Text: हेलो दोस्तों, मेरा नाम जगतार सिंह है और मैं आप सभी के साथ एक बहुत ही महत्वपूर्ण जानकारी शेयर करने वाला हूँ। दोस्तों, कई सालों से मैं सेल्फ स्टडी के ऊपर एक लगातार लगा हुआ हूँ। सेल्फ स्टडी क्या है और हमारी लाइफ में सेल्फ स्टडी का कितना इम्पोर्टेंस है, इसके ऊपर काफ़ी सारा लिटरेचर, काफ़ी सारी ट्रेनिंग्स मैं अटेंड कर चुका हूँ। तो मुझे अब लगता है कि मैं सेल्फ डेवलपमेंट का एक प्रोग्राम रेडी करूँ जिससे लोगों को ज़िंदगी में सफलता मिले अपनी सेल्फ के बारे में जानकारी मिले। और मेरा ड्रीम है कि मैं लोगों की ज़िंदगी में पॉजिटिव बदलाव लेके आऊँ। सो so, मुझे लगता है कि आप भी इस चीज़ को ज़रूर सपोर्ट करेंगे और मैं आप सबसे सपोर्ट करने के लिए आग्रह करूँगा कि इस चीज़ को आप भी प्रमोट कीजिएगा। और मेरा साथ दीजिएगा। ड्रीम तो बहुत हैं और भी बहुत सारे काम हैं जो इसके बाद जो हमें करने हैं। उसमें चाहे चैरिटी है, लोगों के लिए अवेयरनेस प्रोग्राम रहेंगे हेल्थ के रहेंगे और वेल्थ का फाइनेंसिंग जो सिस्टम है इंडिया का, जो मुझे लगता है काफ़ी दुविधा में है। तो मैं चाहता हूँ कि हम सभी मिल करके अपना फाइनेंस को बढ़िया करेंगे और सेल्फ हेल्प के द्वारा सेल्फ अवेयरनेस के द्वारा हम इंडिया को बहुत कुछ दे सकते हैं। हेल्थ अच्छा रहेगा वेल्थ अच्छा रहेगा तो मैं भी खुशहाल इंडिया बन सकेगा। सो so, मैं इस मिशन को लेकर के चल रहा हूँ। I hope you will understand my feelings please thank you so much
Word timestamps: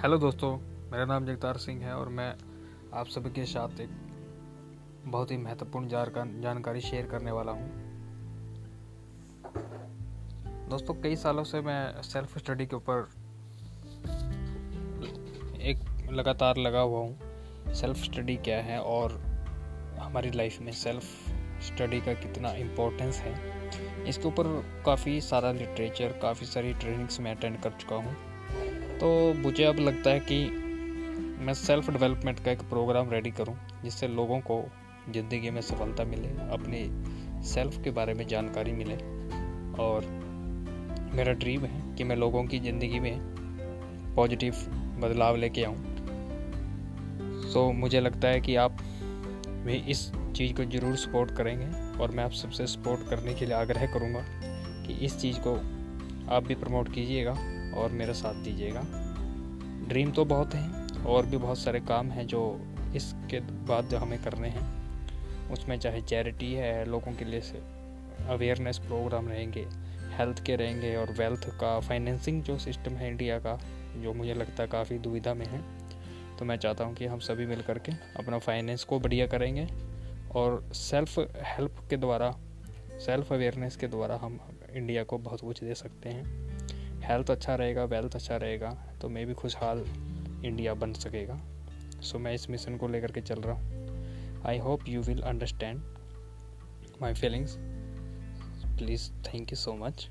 हेलो 0.00 0.16
दोस्तों, 0.18 0.50
मेरा 0.92 1.04
नाम 1.04 1.24
जगतार 1.26 1.56
सिंह 1.56 1.82
है 1.84 1.94
और 1.94 2.08
मैं 2.08 2.28
आप 2.98 3.06
सभी 3.06 3.30
के 3.30 3.44
साथ 3.46 3.80
एक 3.80 3.90
बहुत 5.06 5.30
ही 5.30 5.36
महत्वपूर्ण 5.36 5.88
जानकारी 5.88 6.80
शेयर 6.80 7.06
करने 7.06 7.30
वाला 7.30 7.52
हूँ। 7.52 7.68
दोस्तों, 10.70 10.94
कई 10.94 11.16
सालों 11.16 11.44
से 11.44 11.60
मैं 11.60 12.02
सेल्फ 12.02 12.38
स्टडी 12.38 12.66
के 12.66 12.76
ऊपर 12.76 13.10
एक 15.62 15.84
लगातार 16.12 16.58
लगा 16.58 16.80
हुआ 16.80 17.00
हूँ। 17.00 17.74
सेल्फ 17.74 18.02
स्टडी 18.04 18.36
क्या 18.38 18.62
है 18.62 18.80
और 18.80 19.20
हमारी 19.98 20.30
लाइफ 20.30 20.60
में 20.60 20.72
सेल्फ 20.72 21.04
स्टडी 21.66 22.00
का 22.00 22.14
कितना 22.16 22.52
इम्पोर्टेंस 22.56 23.18
है, 23.18 23.34
इसके 24.04 24.28
ऊपर 24.28 24.52
काफ़ी 24.86 25.20
सारा 25.20 25.52
लिटरेचर, 25.52 26.18
काफ़ी 26.22 26.46
सारी 26.46 26.74
ट्रेनिंग्स 26.74 27.20
मैं 27.20 27.36
अटेंड 27.36 27.62
कर 27.62 27.78
चुका 27.80 27.96
हूँ। 27.96 28.16
तो 29.00 29.08
मुझे 29.34 29.64
अब 29.64 29.78
लगता 29.78 30.10
है 30.10 30.20
कि 30.20 30.38
मैं 31.44 31.52
सेल्फ 31.54 31.90
डेवलपमेंट 31.90 32.40
का 32.44 32.50
एक 32.50 32.62
प्रोग्राम 32.62 33.10
रेडी 33.10 33.30
करूँ 33.30 33.54
जिससे 33.84 34.08
लोगों 34.08 34.40
को 34.40 34.62
ज़िंदगी 35.12 35.50
में 35.50 35.60
सफलता 35.60 36.04
मिले 36.04 36.28
अपनी 36.52 36.80
सेल्फ 37.44 37.82
के 37.84 37.90
बारे 37.90 38.14
में 38.14 38.26
जानकारी 38.28 38.72
मिले। 38.72 38.94
और 39.82 40.06
मेरा 41.14 41.32
ड्रीम 41.32 41.64
है 41.64 41.94
कि 41.96 42.04
मैं 42.04 42.16
लोगों 42.16 42.44
की 42.44 42.58
ज़िंदगी 42.58 43.00
में 43.00 43.18
पॉजिटिव 44.16 44.54
बदलाव 44.98 45.36
लेके 45.36 45.64
आऊँ। 45.64 45.76
सो 47.42 47.68
so, 47.68 47.74
मुझे 47.74 48.00
लगता 48.00 48.28
है 48.28 48.40
कि 48.40 48.56
आप 48.56 48.76
भी 49.66 49.76
इस 49.90 50.10
चीज़ 50.36 50.52
को 50.54 50.64
ज़रूर 50.64 50.96
सपोर्ट 50.96 51.30
करेंगे 51.30 51.98
और 51.98 52.10
मैं 52.10 52.24
आप 52.24 52.32
सबसे 52.32 52.66
सपोर्ट 52.66 53.08
करने 53.08 53.34
के 53.34 53.46
लिए 53.46 53.54
आग्रह 53.54 53.86
करूँगा 53.86 54.24
कि 54.86 55.04
इस 55.04 55.18
चीज़ 55.18 55.38
को 55.38 55.54
आप 56.34 56.46
भी 56.46 56.54
प्रमोट 56.54 56.92
कीजिएगा। 56.94 57.34
और 57.72 57.92
मेरा 57.92 58.12
साथ 58.12 58.34
दीजिएगा। 58.34 58.82
ड्रीम 59.88 60.10
तो 60.12 60.24
बहुत 60.24 60.54
हैं 60.54 61.04
और 61.04 61.26
भी 61.26 61.36
बहुत 61.36 61.58
सारे 61.58 61.80
काम 61.80 62.10
हैं 62.10 62.26
जो 62.26 62.60
इसके 62.96 63.40
बाद 63.40 63.84
जो 63.84 63.98
हमें 63.98 64.22
करने 64.22 64.48
हैं। 64.48 64.68
उसमें 65.50 65.78
चाहे 65.78 66.00
चैरिटी 66.00 66.52
है, 66.52 66.84
लोगों 66.84 67.12
के 67.12 67.24
लिए 67.24 67.40
अवेयरनेस 68.28 68.78
प्रोग्राम 68.78 69.28
रहेंगे 69.28 69.66
हेल्थ 70.10 70.44
के 70.44 70.56
रहेंगे 70.56 70.96
और 70.96 71.12
वेल्थ 71.12 71.48
का 71.60 71.80
फाइनेंसिंग 71.80 72.42
जो 72.42 72.58
सिस्टम 72.58 72.92
है 72.92 73.08
इंडिया 73.08 73.38
का, 73.38 73.58
जो 73.96 74.12
मुझे 74.14 74.34
लगता 74.34 74.62
है 74.62 74.68
काफ़ी 74.68 74.98
दुविधा 74.98 75.34
में 75.34 75.46
है। 75.46 75.62
तो 76.38 76.44
मैं 76.44 76.56
चाहता 76.56 76.84
हूँ 76.84 76.94
कि 76.94 77.06
हम 77.06 77.18
सभी 77.18 77.46
मिल 77.46 77.62
करके 77.62 77.92
अपना 77.92 78.38
फाइनेंस 78.38 78.84
को 78.84 79.00
बढ़िया 79.00 79.26
करेंगे 79.26 79.68
और 80.34 80.70
सेल्फ 80.72 81.18
हेल्प 81.36 81.82
के 81.90 81.96
द्वारा 81.96 82.30
सेल्फ 83.06 83.32
अवेयरनेस 83.32 83.76
के 83.76 83.88
द्वारा 83.88 84.16
हम 84.16 84.40
इंडिया 84.72 85.04
को 85.04 85.18
बहुत 85.18 85.40
कुछ 85.40 85.64
दे 85.64 85.74
सकते 85.74 86.08
हैं। 86.08 86.49
हेल्थ 87.10 87.30
अच्छा 87.30 87.54
रहेगा 87.54 87.84
वेल्थ 87.84 88.14
अच्छा 88.14 88.36
रहेगा 88.36 88.68
तो 89.00 89.08
मैं 89.08 89.26
भी 89.26 89.34
खुशहाल 89.34 89.84
इंडिया 90.44 90.74
बन 90.74 90.92
सकेगा। 90.92 91.36
सो 92.02 92.18
so, 92.18 92.24
मैं 92.24 92.34
इस 92.34 92.50
मिशन 92.50 92.76
को 92.76 92.88
लेकर 92.88 93.12
के 93.12 93.20
चल 93.20 93.40
रहा 93.40 93.54
हूँ। 93.54 94.42
I 94.46 94.58
hope 94.58 94.88
you 94.88 95.00
will 95.00 95.20
understand 95.20 95.80
my 97.02 97.14
feelings 97.14 97.56
please 98.78 99.10
thank 99.12 99.52
you 99.52 99.56
so 99.56 99.74
much 99.74 100.08